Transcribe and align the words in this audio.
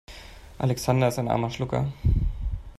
Alexander 0.57 1.09
ist 1.09 1.19
ein 1.19 1.27
armer 1.27 1.51
Schlucker. 1.51 1.93